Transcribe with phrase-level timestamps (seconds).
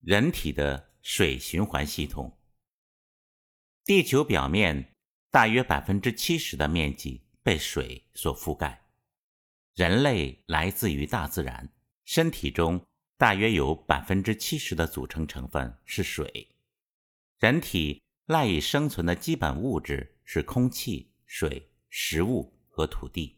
[0.00, 2.38] 人体的水循环系统。
[3.84, 4.94] 地球表面
[5.30, 8.86] 大约百分之七十的面积被水所覆盖。
[9.74, 11.70] 人类来自于大自然，
[12.04, 12.86] 身体中
[13.18, 16.48] 大约有百分之七十的组成成分是水。
[17.38, 23.36] 人体赖以生存的基本物质是空气、水、食物和土地。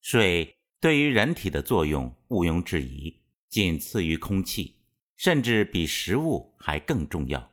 [0.00, 4.75] 水对于人体的作用毋庸置疑，仅次于空气。
[5.16, 7.52] 甚至比食物还更重要，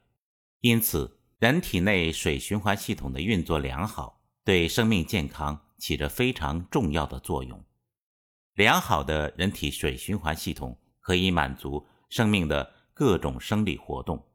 [0.59, 7.63] 因此，人体内水循环系统的运作良好，对生命健康起着非常重要的作用。
[8.53, 14.27] 良好的人体水循环系统可以满足生命的各种生理活动，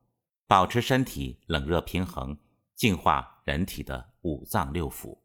[0.46, 2.36] 保持身体冷热平衡，
[2.74, 5.18] 净化人体的五脏六腑。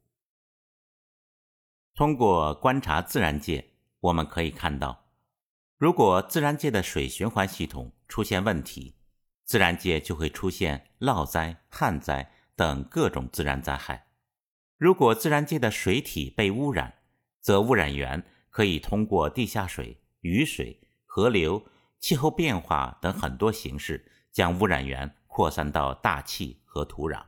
[1.96, 5.03] 通过观察自然界，我们可以看到。
[5.84, 8.96] 如果自然界的水循环系统出现问题，
[9.44, 14.08] 自然界就会出现涝灾、旱灾等各种自然灾害。
[14.78, 17.00] 如果自然界的水体被污染，
[17.42, 21.62] 则污染源可以通过地下水、雨水、河流、
[22.00, 27.22] 气候变化等很多形式，将污染源扩散到大气和土壤，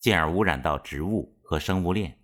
[0.00, 2.18] 进而污染到植物和生物链。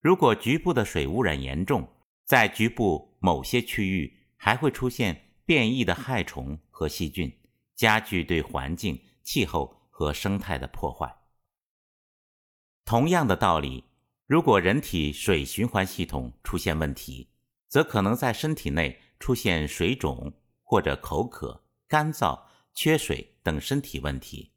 [0.00, 1.86] 如果局部的水污染严重，
[2.24, 7.30] 在局部某些区域，还会出现变异的害虫和细菌，
[7.74, 11.14] 加剧对环境、气候和生态的破坏。
[12.84, 13.84] 同样的道理，
[14.26, 17.28] 如果人体水循环系统出现问题，
[17.68, 22.40] 则可能在身体内出现水肿或者口渴、干燥、
[22.72, 24.52] 缺水等身体问题，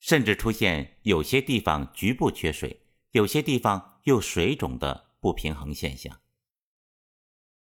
[0.00, 6.20] 甚至出现有些地方局部缺水，有些地方又水肿的不平衡现象。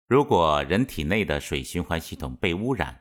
[0.09, 2.99] 如果人体内的水循环系统被污染，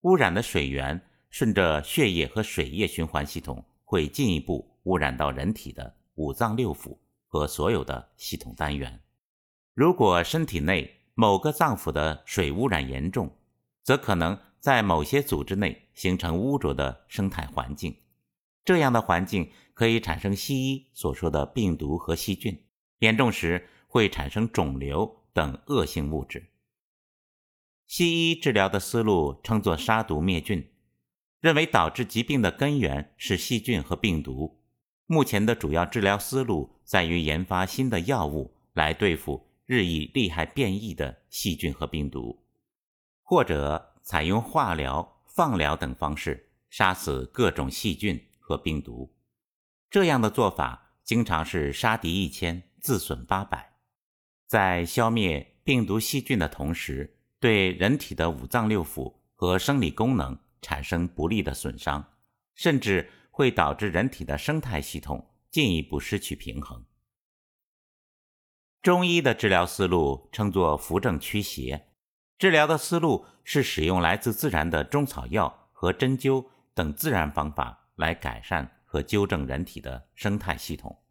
[0.00, 9.00] 污染的水源顺着血液和水液循环系统，会进一步污染到人体的五脏六腑和所有的系统单元。
[9.74, 13.32] 如果身体内某个脏腑的水污染严重，
[13.84, 17.96] 则可能在某些组织内形成污浊的生态环境。
[18.64, 22.60] 这样的环境可以产生西医所说的病毒和细菌，
[22.98, 25.20] 严重时会产生肿瘤。
[25.34, 26.50] 等恶性物质。
[27.86, 30.72] 西医治疗的思路称作杀毒灭菌，
[31.40, 34.62] 认为导致疾病的根源是细菌和病毒。
[35.06, 42.42] 目前的主要治疗思路在于研发新的药物来对付日益厉害变异的细菌和病毒，
[43.22, 49.14] 或者采用化疗、放疗等方式杀死各种细菌和病毒。
[49.90, 53.73] 这样的做法经常是杀敌一千，自损八百。
[54.54, 62.12] 在消灭病毒细菌的同时，对人体的五脏六腑和生理功能产生不利的损伤，
[62.54, 66.84] 甚至会导致人体的生态系统进一步失去平衡。
[68.80, 71.88] 中医的治疗思路称作扶正驱邪，
[72.38, 81.02] 治疗的思路是使用来自自然的中草药和针灸等自然方法来改善和纠正人体的生态系统，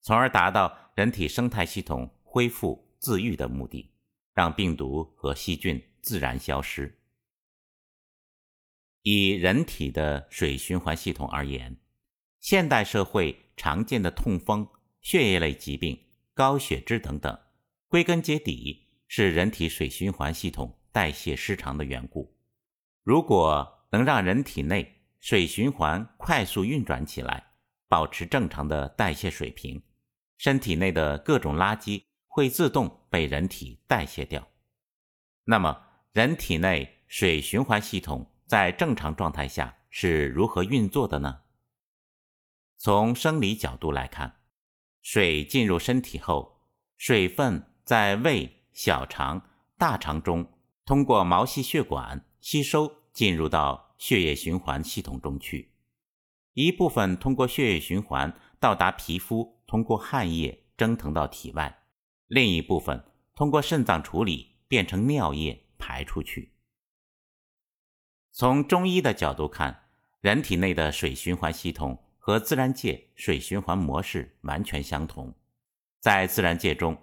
[0.00, 2.08] 从而达到人体生态系统。
[2.24, 3.90] 恢复自愈的目的，
[4.32, 7.00] 让病毒和细菌自然消失。
[9.02, 11.76] 以人体的水循环系统而言，
[12.38, 14.68] 现代社会常见的痛风、
[15.00, 16.00] 血液类疾病、
[16.32, 17.36] 高血脂等等，
[17.88, 22.32] 归根结底是人体水循环系统代谢失常的缘故。
[23.02, 27.54] 如果能让人体内水循环快速运转起来，
[27.88, 29.82] 保持正常的代谢水平，
[30.38, 32.04] 身体内的各种垃圾。
[32.34, 34.48] 会自动被人体代谢掉。
[35.44, 35.82] 那么，
[36.12, 41.42] 人体内水循环系统在正常状态下是如何运作的呢？
[42.78, 44.40] 从生理角度来看，
[45.02, 46.62] 水进入身体后，
[46.96, 50.50] 水分在胃、小肠、大肠中
[50.86, 55.74] 通过毛细血管吸收，进入到血液循环系统中去。
[56.54, 61.81] 一部分通过血液循环到达皮肤，通过汗液蒸腾到体外。
[62.32, 66.54] 另一部分通过肾脏处理变成尿液排出去。
[68.30, 69.90] 从中医的角度看，
[70.22, 75.34] 人体内的水循环系统和自然界水循环模式完全相同。
[76.00, 76.96] 在自然界中，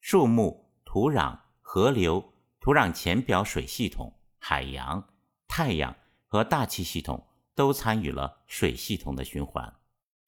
[0.00, 5.04] 树木、土壤、河流、土壤浅表水系统、海洋、
[5.48, 5.96] 太阳
[6.28, 9.74] 和大气系统都参与了水系统的循环。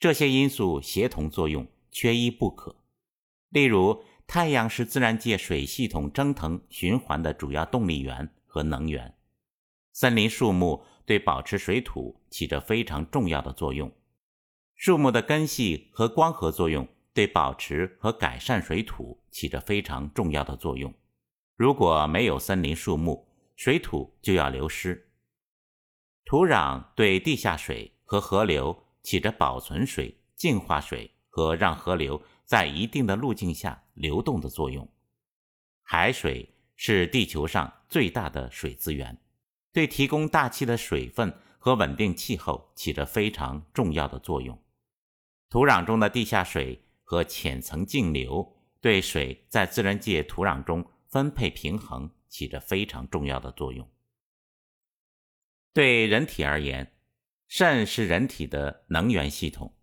[0.01, 2.75] 这些因素协同作用，缺一不可。
[3.51, 9.17] 例如，太阳是自然界水系统蒸腾循环的主要动力源和能源，
[9.93, 13.91] 森林树木对保持水土起着非常重要的作用。
[14.77, 20.93] 树木的根系和光合作用对保持和改善水土起着非常重要的作用。
[21.57, 23.27] 如果没有森林树木，
[23.57, 25.09] 水土就要流失。
[26.27, 34.91] 土壤对地下水和河流起着保存水、净化水和让河流在一定的路径下流动的作用。
[35.83, 39.21] 海水是地球上最大的水资源，
[39.71, 44.59] 对提供大气的水分和稳定气候起着非常重要的作用。
[45.51, 53.87] 土壤中的地下水和浅层径流对水在自然界土壤中分配平衡起着非常重要的作用。
[55.75, 56.95] 对人体而言，
[57.47, 59.77] 肾是人体的能源系统，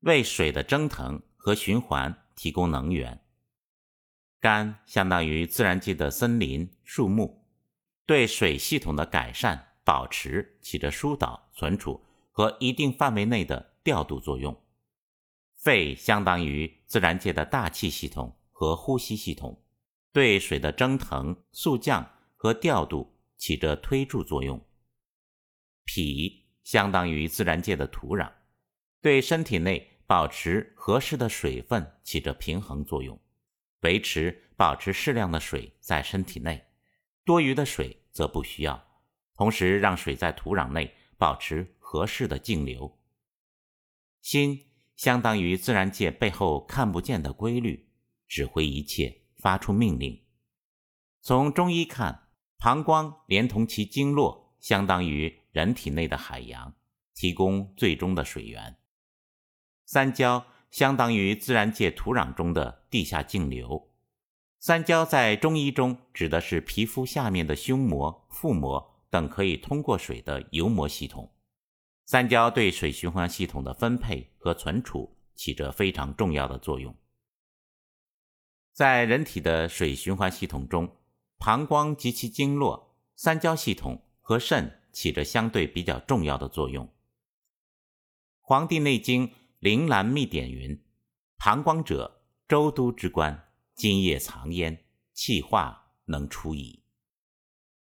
[0.00, 3.20] 为水的蒸腾和循环提供能源。
[4.40, 7.46] 肝相当于自然界的森林树木，
[8.04, 14.60] 对水系统的改善、保持起着疏导、存储和一定范围内的调度作用。
[15.54, 19.62] 肺相当于自然界的大气系统和呼吸系统，
[20.12, 24.60] 对水的蒸腾、速降和调度起着推助作用。
[25.84, 28.32] 脾相当于自然界的土壤，
[29.00, 33.20] 对身体内保持合适的水分起着平衡作用。
[33.80, 36.66] 维持、保持适量的水在身体内，
[37.24, 38.86] 多余的水则不需要。
[39.36, 42.98] 同时，让水在土壤内保持合适的径流。
[44.22, 47.88] 心相当于自然界背后看不见的规律，
[48.26, 50.24] 指挥一切，发出命令。
[51.20, 56.74] 从中医看，膀胱连同其经络，相当于人体内的海洋，
[57.14, 58.76] 提供最终的水源。
[59.86, 60.44] 三焦。
[60.68, 63.88] 相当于自然界土壤中的地下径流。
[64.58, 71.32] 三焦在中医中指的是皮肤下面的胸膜、腹膜等可以通过水的油膜系统。
[72.04, 76.94] 三焦对水循环系统的分配和存储起着非常重要的作用。
[78.74, 80.94] 在人体的水循环系统中，
[81.38, 86.84] 膀胱及其经络、三焦系统和肾起着相对比较重要的作用。
[88.42, 89.28] 《黄帝内经》。
[89.66, 90.80] 灵兰秘典云
[91.44, 96.84] ：“膀胱者，周都之官，津液藏焉，气化能出矣。”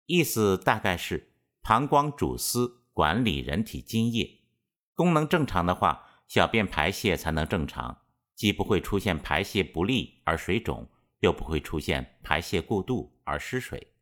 [0.07, 4.45] 意思大概是膀胱主司管理人体津液，
[4.93, 8.03] 功能正常的话，小便排泄才能正常，
[8.33, 10.89] 既不会出现排泄不利而水肿，
[11.19, 13.93] 又不会出现排泄过度而失水。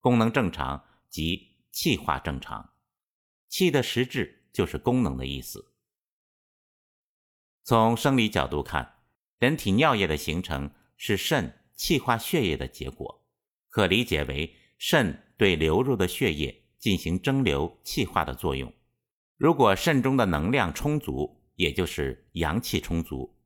[0.00, 2.72] 功能正常即气化正常，
[3.48, 5.67] 气的实质就是功能的意思。
[7.68, 8.94] 从生理角度看，
[9.38, 13.26] 人体尿液的形成是肾气化血液的结果，
[13.68, 18.72] 可理解为肾对流入的血液进行蒸馏气化的作用。
[19.36, 23.36] 如果肾中的能量充足，也就是阳气充足，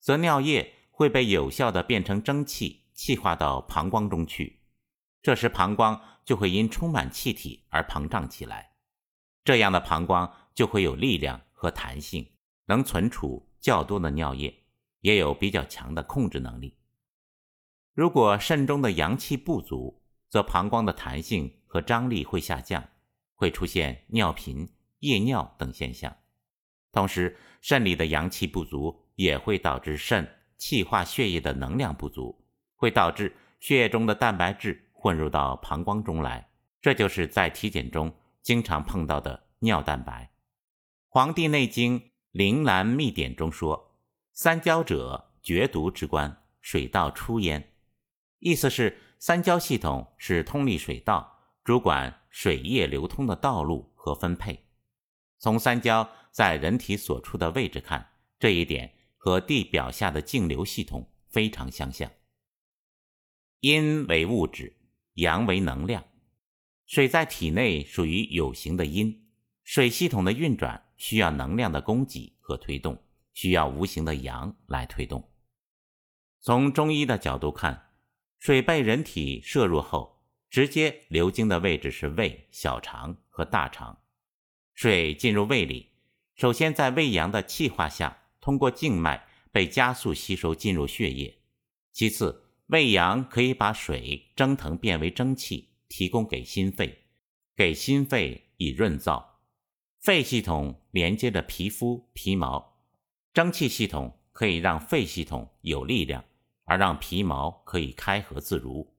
[0.00, 4.58] 则尿液会被有效的变成蒸汽，气化到膀胱中去。
[5.22, 8.72] 这时膀胱就会因充满气体而膨胀起来，
[9.44, 12.28] 这样的膀胱就会有力量和弹性，
[12.68, 13.44] 能存储。
[13.60, 14.62] 较多的尿液
[15.00, 16.76] 也有比较强的控制能力。
[17.92, 22.88] 如果肾中的阳气不足，则膀胱的弹性和张力会下降，
[23.34, 26.16] 会出现尿频、夜尿等现象。
[26.92, 36.48] 同时，肾里的阳气不足也会导致肾气化血液的能量不足，会导致血液中的蛋白质混入到膀胱中来。
[36.80, 40.24] 这就是在体检中经常碰到的尿蛋白。
[41.08, 41.98] 《黄帝内经》。
[42.38, 43.96] 《灵兰秘典》中说
[44.32, 47.74] ：“三焦者，决毒之官，水道出焉。”
[48.38, 54.68] 意思是三焦系统是通利水道，主管水液流通的道路和分配。
[55.40, 62.08] 从三焦在人体所处的位置看，这一点和地表下的径流系统非常相像。
[63.58, 64.76] 阴为物质，
[65.14, 66.04] 阳为能量。
[66.86, 69.26] 水在体内属于有形的阴，
[69.64, 70.84] 水系统的运转。
[70.98, 73.02] 需要能量的供给和推动，
[73.32, 75.26] 需要无形的阳来推动。
[76.40, 77.92] 从中医的角度看，
[78.38, 84.02] 水被人体摄入后，直接流经的位置是胃、小肠和大肠。
[84.74, 85.90] 水进入胃里，
[86.36, 91.38] 首先在胃阳的气化下，通过静脉被加速吸收进入血液。
[91.92, 97.06] 其次，胃阳可以把水蒸腾变为蒸汽，提供给心肺，
[97.56, 99.27] 给心肺以润燥。
[99.98, 102.78] 肺系统连接着皮肤皮毛，
[103.34, 106.24] 蒸汽系统可以让肺系统有力量，
[106.64, 108.94] 而让皮毛可以开合自如。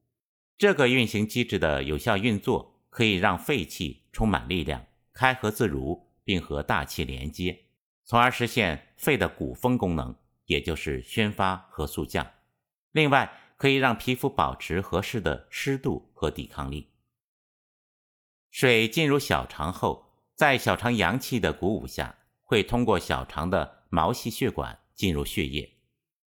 [0.57, 7.65] 这个运行机制的有效运作，可以让肺气充满力量，开合自如，并和大气连接，
[8.03, 10.13] 从而实现肺的鼓风功能，
[10.45, 12.29] 也就是宣发和速降。
[12.91, 16.89] 另外，可以让皮肤保持合适的湿度和抵抗力。
[18.51, 20.08] 水进入小肠后，
[20.39, 25.69] 在小肠阳气的鼓舞下，会通过小肠的毛细血管进入血液。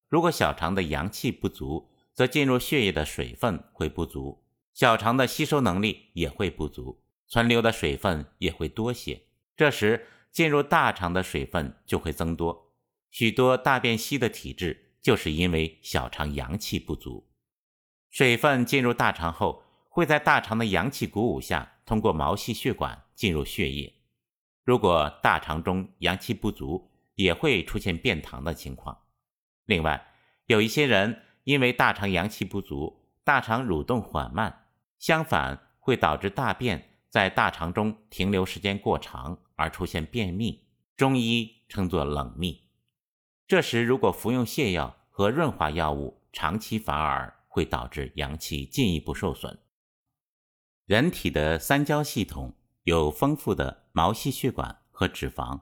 [0.09, 4.43] 如果小肠的阳气不足，则进入血液的水分会不足，
[4.73, 9.21] 小肠的吸收能力也会不足，存留的水分也会多些。
[9.55, 12.73] 这时，进入大肠的水分就会增多。
[13.09, 17.29] 许多大便稀的体质，就是因为小肠阳气不足。
[18.09, 23.93] 水分进入大肠后，会在大肠的阳气鼓舞下，通过毛细血管进入血液。
[24.63, 28.97] 如果大肠中阳气不足，也会出现便溏的情况。
[29.65, 30.07] 另外，
[30.47, 31.21] 有一些人。
[31.45, 34.67] 因为大肠阳气不足，大肠蠕动缓慢，
[34.97, 40.65] 相反会导致大便在大肠中停留时间过长，而出现便秘，
[40.95, 42.69] 中医称作冷秘。
[43.45, 49.59] 这时如果服用泻药和润滑药物，长期反而会导致阳气进一步受损。
[50.85, 55.61] 人体的三焦系统有丰富的毛细血管和脂肪，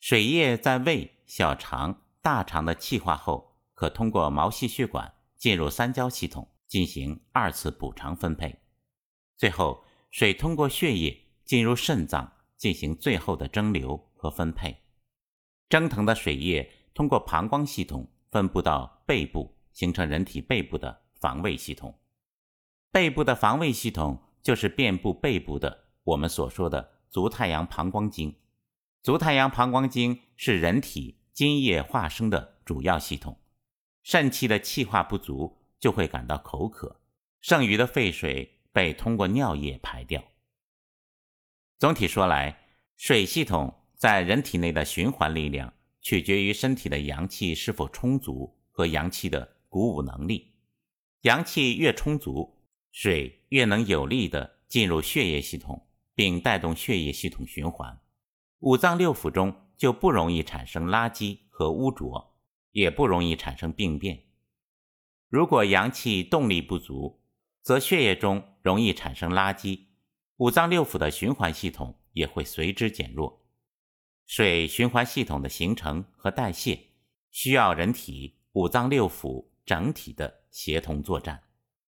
[0.00, 3.54] 水液在胃、小肠、大肠的气化后。
[3.74, 8.58] 可通过毛细血管进入三焦系统进行二次补偿分配，
[9.36, 14.78] 最后水通过血液进入肾脏进行最后的蒸馏和分配。
[15.68, 22.00] 蒸腾的水液通过膀胱系统分布到背部，形成人体背部的防卫系统。
[22.90, 28.34] 背部的防卫系统就是遍布背部的我们所说的足太阳膀胱经。
[29.02, 33.38] 足太阳膀胱经是人体津液化生的主要系统。
[34.02, 37.00] 肾气的气化不足，就会感到口渴，
[37.40, 40.22] 剩余的废水被通过尿液排掉。
[41.78, 50.52] 总体说来，水系统在人体内的循环力量取决于身体的阳气是否充足和阳气的鼓舞能力。
[51.22, 55.85] 阳气越充足，水越能有力地进入血液系统，
[56.16, 58.00] 并带动血液系统循环，
[58.58, 62.32] 五脏六腑中就不容易产生垃圾和污浊。
[62.76, 64.24] 也不容易产生病变。
[65.30, 67.22] 如果阳气动力不足，
[67.62, 69.86] 则血液中容易产生垃圾，
[70.36, 73.46] 五脏六腑的循环系统也会随之减弱。
[74.26, 76.78] 水循环系统的形成和代谢，
[77.30, 81.45] 需要人体五脏六腑整体的协同作战。